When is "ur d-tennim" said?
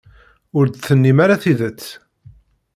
0.57-1.17